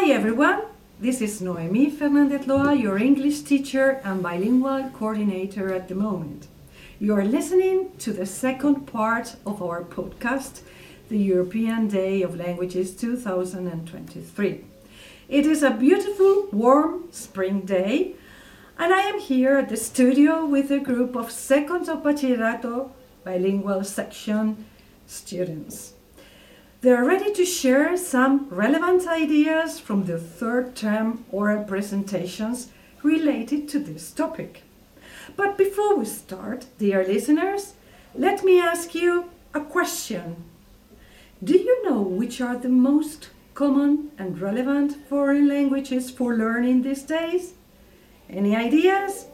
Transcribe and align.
Hi 0.00 0.10
everyone, 0.10 0.62
this 1.00 1.20
is 1.20 1.40
Noemi 1.42 1.90
Fernandez 1.90 2.46
Loa, 2.46 2.72
your 2.72 2.98
English 2.98 3.40
teacher 3.40 4.00
and 4.04 4.22
bilingual 4.22 4.90
coordinator 4.90 5.74
at 5.74 5.88
the 5.88 5.96
moment. 5.96 6.46
You 7.00 7.16
are 7.16 7.24
listening 7.24 7.90
to 7.98 8.12
the 8.12 8.24
second 8.24 8.86
part 8.86 9.34
of 9.44 9.60
our 9.60 9.82
podcast, 9.82 10.60
the 11.08 11.18
European 11.18 11.88
Day 11.88 12.22
of 12.22 12.36
Languages 12.36 12.94
2023. 12.94 14.64
It 15.28 15.46
is 15.46 15.64
a 15.64 15.72
beautiful, 15.72 16.46
warm 16.52 17.08
spring 17.10 17.62
day, 17.62 18.14
and 18.78 18.94
I 18.94 19.00
am 19.00 19.18
here 19.18 19.56
at 19.56 19.68
the 19.68 19.76
studio 19.76 20.46
with 20.46 20.70
a 20.70 20.78
group 20.78 21.16
of 21.16 21.32
second 21.32 21.88
of 21.88 22.04
Bachillerato 22.04 22.92
bilingual 23.24 23.82
section 23.82 24.64
students. 25.08 25.94
They 26.80 26.92
are 26.92 27.04
ready 27.04 27.32
to 27.32 27.44
share 27.44 27.96
some 27.96 28.46
relevant 28.50 29.08
ideas 29.08 29.80
from 29.80 30.04
the 30.04 30.16
third 30.16 30.76
term 30.76 31.24
oral 31.32 31.64
presentations 31.64 32.70
related 33.02 33.68
to 33.70 33.80
this 33.80 34.12
topic. 34.12 34.62
But 35.34 35.58
before 35.58 35.96
we 35.96 36.04
start, 36.04 36.66
dear 36.78 37.04
listeners, 37.04 37.74
let 38.14 38.44
me 38.44 38.60
ask 38.60 38.94
you 38.94 39.28
a 39.52 39.60
question. 39.60 40.36
Do 41.42 41.58
you 41.58 41.84
know 41.84 42.00
which 42.00 42.40
are 42.40 42.56
the 42.56 42.68
most 42.68 43.30
common 43.54 44.12
and 44.16 44.38
relevant 44.40 45.04
foreign 45.08 45.48
languages 45.48 46.12
for 46.12 46.36
learning 46.36 46.82
these 46.82 47.02
days? 47.02 47.54
Any 48.30 48.54
ideas? 48.54 49.26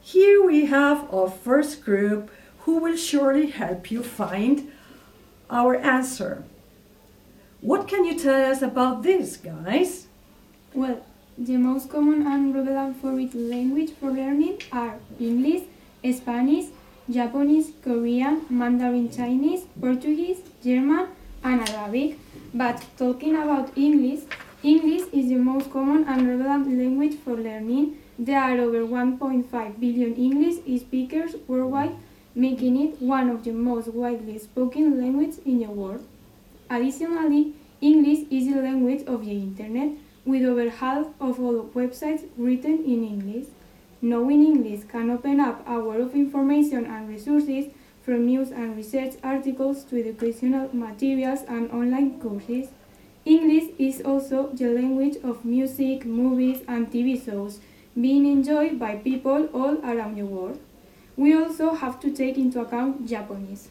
Here 0.00 0.42
we 0.42 0.64
have 0.66 1.06
our 1.12 1.28
first 1.28 1.84
group 1.84 2.30
who 2.60 2.78
will 2.78 2.96
surely 2.96 3.48
help 3.48 3.90
you 3.90 4.02
find 4.02 4.72
our 5.50 5.76
answer. 5.76 6.44
What 7.60 7.88
can 7.88 8.04
you 8.04 8.18
tell 8.18 8.50
us 8.50 8.62
about 8.62 9.02
this, 9.02 9.36
guys? 9.36 10.06
Well, 10.74 11.04
the 11.38 11.56
most 11.56 11.88
common 11.88 12.26
and 12.26 12.54
relevant 12.54 13.00
foreign 13.00 13.50
language 13.50 13.90
for 13.98 14.10
learning 14.10 14.62
are 14.72 14.98
English, 15.18 15.62
Spanish, 16.12 16.66
Japanese, 17.10 17.72
Korean, 17.82 18.46
Mandarin 18.48 19.10
Chinese, 19.10 19.62
Portuguese, 19.80 20.40
German, 20.62 21.08
and 21.42 21.68
Arabic. 21.68 22.18
But 22.52 22.84
talking 22.96 23.36
about 23.36 23.76
English, 23.76 24.20
English 24.62 25.02
is 25.12 25.28
the 25.28 25.36
most 25.36 25.70
common 25.70 26.04
and 26.04 26.28
relevant 26.28 26.66
language 26.78 27.16
for 27.24 27.36
learning. 27.36 27.98
There 28.18 28.40
are 28.40 28.58
over 28.58 28.84
1.5 28.86 29.80
billion 29.80 30.14
English 30.14 30.80
speakers 30.80 31.34
worldwide 31.48 31.96
making 32.34 32.80
it 32.80 33.00
one 33.00 33.30
of 33.30 33.44
the 33.44 33.52
most 33.52 33.88
widely 33.88 34.38
spoken 34.38 35.00
languages 35.00 35.38
in 35.44 35.60
the 35.60 35.66
world. 35.70 36.04
Additionally, 36.68 37.52
English 37.80 38.26
is 38.30 38.52
the 38.52 38.60
language 38.60 39.02
of 39.06 39.24
the 39.24 39.32
Internet, 39.32 39.92
with 40.24 40.44
over 40.44 40.70
half 40.70 41.06
of 41.20 41.38
all 41.38 41.70
websites 41.74 42.24
written 42.36 42.84
in 42.84 43.04
English. 43.04 43.46
Knowing 44.00 44.42
English 44.44 44.84
can 44.88 45.10
open 45.10 45.38
up 45.38 45.62
a 45.68 45.78
world 45.80 46.00
of 46.00 46.14
information 46.14 46.86
and 46.86 47.08
resources 47.08 47.66
from 48.02 48.26
news 48.26 48.50
and 48.50 48.76
research 48.76 49.14
articles 49.22 49.84
to 49.84 49.98
educational 49.98 50.68
materials 50.74 51.40
and 51.48 51.70
online 51.70 52.20
courses. 52.20 52.68
English 53.24 53.70
is 53.78 54.02
also 54.02 54.48
the 54.52 54.68
language 54.68 55.16
of 55.22 55.44
music, 55.44 56.04
movies, 56.04 56.62
and 56.68 56.90
TV 56.90 57.24
shows, 57.24 57.60
being 57.98 58.26
enjoyed 58.26 58.78
by 58.78 58.96
people 58.96 59.46
all 59.54 59.78
around 59.84 60.16
the 60.16 60.26
world. 60.26 60.58
We 61.16 61.34
also 61.34 61.74
have 61.74 62.00
to 62.00 62.10
take 62.10 62.36
into 62.38 62.60
account 62.60 63.06
Japanese. 63.06 63.68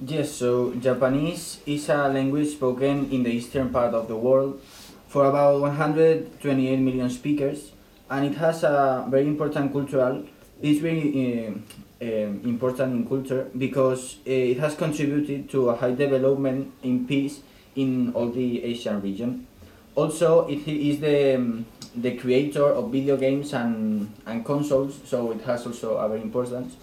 Yes, 0.00 0.32
so 0.32 0.72
Japanese 0.74 1.60
is 1.66 1.88
a 1.90 2.08
language 2.08 2.48
spoken 2.52 3.10
in 3.10 3.22
the 3.22 3.30
eastern 3.30 3.68
part 3.68 3.92
of 3.92 4.08
the 4.08 4.16
world 4.16 4.60
for 5.08 5.26
about 5.26 5.60
128 5.60 6.78
million 6.78 7.10
speakers, 7.10 7.72
and 8.08 8.24
it 8.24 8.34
has 8.38 8.64
a 8.64 9.04
very 9.10 9.26
important 9.26 9.72
cultural. 9.72 10.24
It's 10.62 10.80
very 10.80 11.52
uh, 12.00 12.04
important 12.48 12.94
in 12.94 13.06
culture 13.06 13.50
because 13.56 14.16
uh, 14.26 14.30
it 14.30 14.58
has 14.58 14.74
contributed 14.74 15.50
to 15.50 15.68
a 15.68 15.76
high 15.76 15.92
development 15.92 16.72
in 16.82 17.06
peace 17.06 17.40
in 17.76 18.12
all 18.14 18.30
the 18.30 18.64
Asian 18.64 19.02
region. 19.02 19.46
Also, 19.94 20.46
it 20.48 20.66
is 20.66 21.00
the 21.00 21.34
um, 21.34 21.66
the 21.94 22.16
creator 22.16 22.64
of 22.64 22.90
video 22.90 23.16
games 23.16 23.52
and, 23.52 24.12
and 24.26 24.44
consoles, 24.44 25.00
so 25.04 25.32
it 25.32 25.40
has 25.42 25.66
also 25.66 25.96
a 25.96 26.08
very 26.08 26.22
importance. 26.22 26.76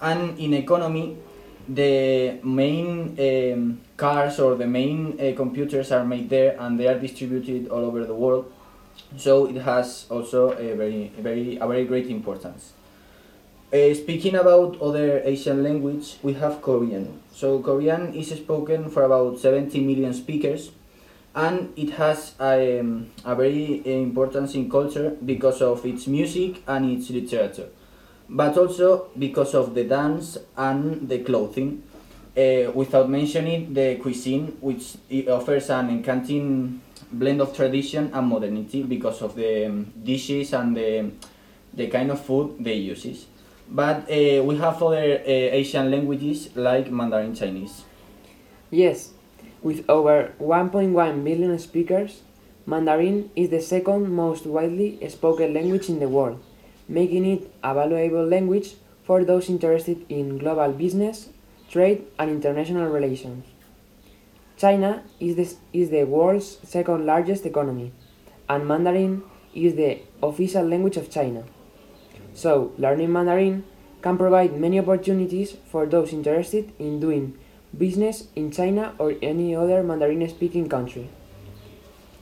And 0.00 0.38
in 0.38 0.54
economy, 0.54 1.16
the 1.68 2.40
main 2.42 3.16
um, 3.18 3.80
cars 3.96 4.40
or 4.40 4.54
the 4.54 4.66
main 4.66 5.18
uh, 5.20 5.36
computers 5.36 5.92
are 5.92 6.04
made 6.04 6.30
there 6.30 6.56
and 6.58 6.78
they 6.78 6.88
are 6.88 6.98
distributed 6.98 7.68
all 7.68 7.84
over 7.84 8.04
the 8.04 8.14
world. 8.14 8.50
So 9.16 9.46
it 9.46 9.56
has 9.56 10.06
also 10.10 10.52
a 10.52 10.74
very, 10.74 11.12
very, 11.18 11.56
a 11.58 11.66
very 11.66 11.84
great 11.84 12.06
importance. 12.06 12.72
Uh, 13.72 13.92
speaking 13.92 14.34
about 14.34 14.80
other 14.80 15.20
Asian 15.24 15.62
language, 15.62 16.16
we 16.22 16.32
have 16.34 16.62
Korean. 16.62 17.20
So 17.32 17.60
Korean 17.60 18.14
is 18.14 18.30
spoken 18.30 18.88
for 18.88 19.02
about 19.02 19.38
70 19.38 19.84
million 19.84 20.14
speakers 20.14 20.70
and 21.38 21.72
it 21.76 21.90
has 21.90 22.34
a, 22.40 22.80
um, 22.80 23.06
a 23.24 23.32
very 23.36 23.80
importance 23.86 24.56
in 24.56 24.68
culture 24.68 25.16
because 25.24 25.62
of 25.62 25.86
its 25.86 26.08
music 26.08 26.62
and 26.66 26.90
its 26.90 27.10
literature, 27.10 27.68
but 28.28 28.58
also 28.58 29.08
because 29.16 29.54
of 29.54 29.72
the 29.72 29.84
dance 29.84 30.36
and 30.56 31.08
the 31.08 31.20
clothing. 31.20 31.84
Uh, 32.36 32.70
without 32.72 33.10
mentioning 33.10 33.74
the 33.74 33.96
cuisine, 33.96 34.56
which 34.60 34.96
offers 35.28 35.70
an 35.70 35.90
enchanting 35.90 36.80
blend 37.10 37.40
of 37.40 37.52
tradition 37.56 38.10
and 38.14 38.28
modernity 38.28 38.84
because 38.84 39.22
of 39.22 39.34
the 39.34 39.66
um, 39.66 39.92
dishes 40.04 40.52
and 40.52 40.76
the, 40.76 41.10
the 41.74 41.88
kind 41.88 42.12
of 42.12 42.24
food 42.24 42.54
they 42.60 42.74
use. 42.74 43.26
But 43.68 44.08
uh, 44.08 44.42
we 44.44 44.56
have 44.56 44.80
other 44.80 45.18
uh, 45.18 45.22
Asian 45.26 45.90
languages 45.90 46.54
like 46.54 46.92
Mandarin 46.92 47.34
Chinese. 47.34 47.82
Yes, 48.70 49.10
with 49.62 49.84
over 49.88 50.32
1.1 50.40 51.24
billion 51.24 51.58
speakers, 51.58 52.22
Mandarin 52.66 53.30
is 53.34 53.50
the 53.50 53.60
second 53.60 54.10
most 54.10 54.46
widely 54.46 54.98
spoken 55.08 55.54
language 55.54 55.88
in 55.88 56.00
the 56.00 56.08
world, 56.08 56.38
making 56.86 57.24
it 57.24 57.50
a 57.62 57.74
valuable 57.74 58.26
language 58.26 58.74
for 59.04 59.24
those 59.24 59.48
interested 59.48 60.04
in 60.08 60.38
global 60.38 60.72
business, 60.72 61.30
trade, 61.70 62.04
and 62.18 62.30
international 62.30 62.88
relations. 62.88 63.46
China 64.58 65.02
is 65.18 65.36
the, 65.36 65.56
is 65.72 65.90
the 65.90 66.04
world's 66.04 66.58
second 66.62 67.06
largest 67.06 67.46
economy, 67.46 67.92
and 68.48 68.66
Mandarin 68.66 69.22
is 69.54 69.74
the 69.76 70.00
official 70.22 70.64
language 70.66 70.96
of 70.96 71.10
China. 71.10 71.44
So, 72.34 72.72
learning 72.76 73.12
Mandarin 73.12 73.64
can 74.02 74.18
provide 74.18 74.60
many 74.60 74.78
opportunities 74.78 75.56
for 75.70 75.86
those 75.86 76.12
interested 76.12 76.72
in 76.78 77.00
doing 77.00 77.38
business 77.76 78.28
in 78.34 78.50
China 78.50 78.94
or 78.98 79.14
any 79.22 79.54
other 79.54 79.82
Mandarin 79.82 80.28
speaking 80.28 80.68
country. 80.68 81.08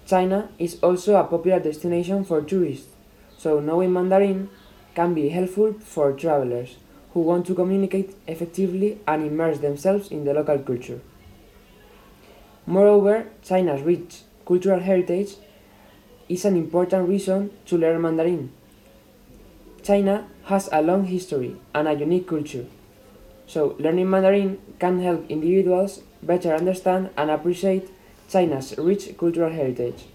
China 0.06 0.48
is 0.58 0.78
also 0.82 1.16
a 1.16 1.24
popular 1.24 1.60
destination 1.60 2.24
for 2.24 2.40
tourists, 2.42 2.88
so 3.36 3.60
knowing 3.60 3.92
Mandarin 3.92 4.48
can 4.94 5.14
be 5.14 5.28
helpful 5.28 5.74
for 5.74 6.12
travelers 6.12 6.76
who 7.12 7.20
want 7.20 7.46
to 7.46 7.54
communicate 7.54 8.14
effectively 8.26 9.00
and 9.06 9.24
immerse 9.24 9.58
themselves 9.58 10.10
in 10.10 10.24
the 10.24 10.34
local 10.34 10.58
culture. 10.58 11.00
Moreover, 12.66 13.26
China's 13.42 13.82
rich 13.82 14.22
cultural 14.46 14.80
heritage 14.80 15.36
is 16.28 16.44
an 16.44 16.56
important 16.56 17.08
reason 17.08 17.50
to 17.66 17.78
learn 17.78 18.02
Mandarin. 18.02 18.52
China 19.82 20.28
has 20.44 20.68
a 20.72 20.82
long 20.82 21.04
history 21.04 21.56
and 21.74 21.86
a 21.86 21.94
unique 21.94 22.26
culture. 22.26 22.66
So, 23.46 23.76
learning 23.78 24.10
Mandarin 24.10 24.58
can 24.78 25.00
help 25.00 25.30
individuals 25.30 26.02
better 26.22 26.54
understand 26.54 27.10
and 27.16 27.30
appreciate 27.30 27.88
China's 28.28 28.76
rich 28.76 29.16
cultural 29.16 29.52
heritage. 29.52 30.06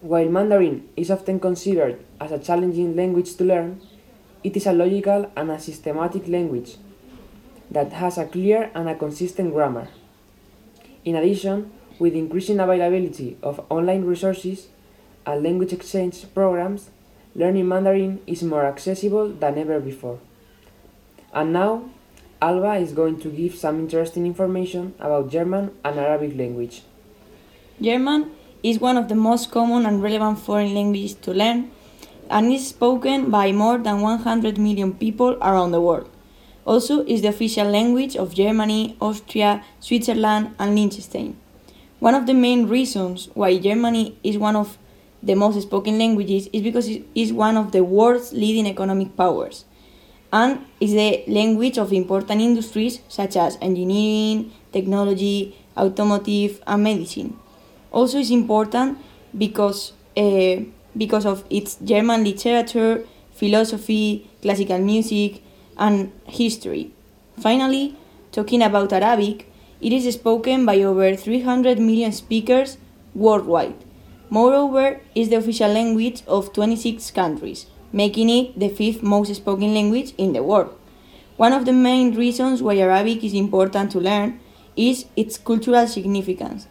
While 0.00 0.28
Mandarin 0.28 0.88
is 0.96 1.10
often 1.10 1.40
considered 1.40 1.98
as 2.20 2.30
a 2.30 2.38
challenging 2.38 2.94
language 2.94 3.34
to 3.36 3.44
learn, 3.44 3.80
it 4.44 4.56
is 4.56 4.66
a 4.66 4.72
logical 4.72 5.30
and 5.36 5.50
a 5.50 5.58
systematic 5.58 6.28
language 6.28 6.76
that 7.70 7.92
has 7.92 8.16
a 8.16 8.26
clear 8.26 8.70
and 8.74 8.88
a 8.88 8.94
consistent 8.94 9.52
grammar. 9.52 9.88
In 11.04 11.16
addition, 11.16 11.72
with 11.98 12.14
increasing 12.14 12.60
availability 12.60 13.36
of 13.42 13.64
online 13.70 14.04
resources 14.04 14.68
and 15.26 15.42
language 15.42 15.72
exchange 15.72 16.26
programs, 16.32 16.90
learning 17.34 17.66
Mandarin 17.66 18.20
is 18.26 18.44
more 18.44 18.66
accessible 18.66 19.28
than 19.30 19.58
ever 19.58 19.80
before. 19.80 20.20
And 21.36 21.52
now, 21.52 21.90
Alba 22.40 22.76
is 22.76 22.92
going 22.92 23.20
to 23.20 23.28
give 23.28 23.56
some 23.56 23.78
interesting 23.78 24.24
information 24.24 24.94
about 24.98 25.30
German 25.30 25.70
and 25.84 25.98
Arabic 26.00 26.34
language. 26.34 26.80
German 27.78 28.30
is 28.62 28.80
one 28.80 28.96
of 28.96 29.10
the 29.10 29.14
most 29.14 29.50
common 29.50 29.84
and 29.84 30.02
relevant 30.02 30.38
foreign 30.38 30.74
languages 30.74 31.12
to 31.16 31.34
learn 31.34 31.70
and 32.30 32.50
is 32.50 32.68
spoken 32.68 33.30
by 33.30 33.52
more 33.52 33.76
than 33.76 34.00
100 34.00 34.56
million 34.56 34.94
people 34.94 35.36
around 35.42 35.72
the 35.72 35.80
world. 35.80 36.08
Also 36.64 37.04
is 37.04 37.20
the 37.20 37.28
official 37.28 37.68
language 37.68 38.16
of 38.16 38.34
Germany, 38.34 38.96
Austria, 38.98 39.62
Switzerland 39.78 40.54
and 40.58 40.74
Liechtenstein. 40.74 41.36
One 42.00 42.14
of 42.14 42.24
the 42.24 42.32
main 42.32 42.66
reasons 42.66 43.28
why 43.34 43.58
Germany 43.58 44.18
is 44.24 44.38
one 44.38 44.56
of 44.56 44.78
the 45.22 45.34
most 45.34 45.60
spoken 45.60 45.98
languages 45.98 46.48
is 46.54 46.62
because 46.62 46.88
it 46.88 47.04
is 47.14 47.30
one 47.30 47.58
of 47.58 47.72
the 47.72 47.84
world's 47.84 48.32
leading 48.32 48.66
economic 48.66 49.14
powers 49.18 49.66
and 50.36 50.64
is 50.80 50.92
the 50.92 51.24
language 51.38 51.78
of 51.78 51.92
important 51.92 52.40
industries 52.42 53.00
such 53.08 53.36
as 53.36 53.56
engineering, 53.62 54.52
technology, 54.72 55.56
automotive, 55.76 56.60
and 56.66 56.82
medicine. 56.82 57.30
Also, 57.90 58.18
is 58.18 58.30
important 58.30 58.98
because 59.36 59.92
uh, 60.16 60.56
because 60.96 61.24
of 61.26 61.44
its 61.48 61.76
German 61.92 62.24
literature, 62.24 63.04
philosophy, 63.32 64.28
classical 64.42 64.78
music, 64.78 65.42
and 65.78 66.12
history. 66.26 66.90
Finally, 67.40 67.94
talking 68.32 68.62
about 68.62 68.92
Arabic, 68.92 69.50
it 69.80 69.92
is 69.92 70.12
spoken 70.14 70.64
by 70.66 70.76
over 70.82 71.14
300 71.14 71.78
million 71.78 72.12
speakers 72.12 72.76
worldwide. 73.14 73.76
Moreover, 74.28 75.00
is 75.14 75.28
the 75.28 75.36
official 75.36 75.72
language 75.72 76.22
of 76.26 76.52
26 76.52 77.10
countries, 77.12 77.66
making 77.92 78.30
it 78.30 78.58
the 78.58 78.68
fifth 78.68 79.02
most 79.02 79.34
spoken 79.34 79.74
language 79.74 80.14
in 80.18 80.32
the 80.32 80.42
world. 80.42 80.76
One 81.36 81.52
of 81.52 81.66
the 81.66 81.72
main 81.72 82.14
reasons 82.14 82.62
why 82.62 82.76
Arabic 82.78 83.22
is 83.22 83.34
important 83.34 83.92
to 83.92 84.00
learn 84.00 84.40
is 84.76 85.06
its 85.16 85.38
cultural 85.38 85.86
significance. 85.86 86.66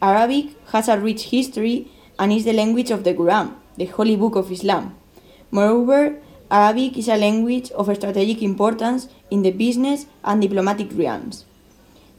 Arabic 0.00 0.56
has 0.72 0.88
a 0.88 0.98
rich 0.98 1.24
history 1.30 1.90
and 2.18 2.32
is 2.32 2.44
the 2.44 2.52
language 2.52 2.90
of 2.90 3.04
the 3.04 3.14
Quran, 3.14 3.54
the 3.76 3.86
holy 3.86 4.16
book 4.16 4.36
of 4.36 4.50
Islam. 4.50 4.96
Moreover, 5.50 6.20
Arabic 6.50 6.96
is 6.96 7.08
a 7.08 7.16
language 7.16 7.70
of 7.72 7.94
strategic 7.94 8.42
importance 8.42 9.08
in 9.30 9.42
the 9.42 9.50
business 9.50 10.06
and 10.24 10.40
diplomatic 10.40 10.88
realms. 10.92 11.44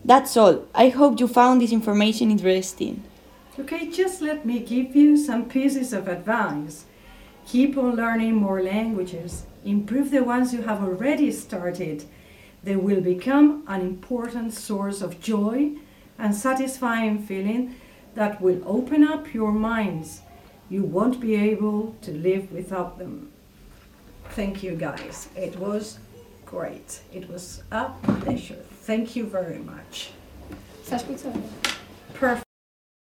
That's 0.05 0.37
all. 0.37 0.65
I 0.73 0.89
hope 0.89 1.19
you 1.19 1.27
found 1.27 1.61
this 1.61 1.71
information 1.71 2.31
interesting. 2.31 3.03
Okay, 3.59 3.89
just 3.89 4.21
let 4.21 4.45
me 4.45 4.59
give 4.59 4.95
you 4.95 5.17
some 5.17 5.45
pieces 5.49 5.91
of 5.91 6.07
advice. 6.07 6.85
Keep 7.49 7.79
on 7.79 7.95
learning 7.95 8.35
more 8.35 8.61
languages. 8.61 9.47
Improve 9.65 10.11
the 10.11 10.23
ones 10.23 10.53
you 10.53 10.61
have 10.61 10.83
already 10.83 11.31
started. 11.31 12.03
They 12.63 12.75
will 12.75 13.01
become 13.01 13.63
an 13.67 13.81
important 13.81 14.53
source 14.53 15.01
of 15.01 15.19
joy 15.19 15.71
and 16.19 16.35
satisfying 16.35 17.17
feeling 17.23 17.73
that 18.13 18.39
will 18.39 18.61
open 18.67 19.03
up 19.03 19.33
your 19.33 19.51
minds. 19.51 20.21
You 20.69 20.83
won't 20.83 21.19
be 21.19 21.33
able 21.33 21.95
to 22.03 22.11
live 22.11 22.51
without 22.51 22.99
them. 22.99 23.31
Thank 24.29 24.61
you, 24.61 24.75
guys. 24.75 25.29
It 25.35 25.57
was 25.57 25.97
great. 26.45 27.01
It 27.11 27.27
was 27.27 27.63
a 27.71 27.89
pleasure. 28.03 28.63
Thank 28.83 29.15
you 29.15 29.25
very 29.25 29.57
much. 29.57 30.11
¿Se 30.83 30.95
ha 30.95 30.99
escuchado? 30.99 31.41
Perfect. 32.13 32.48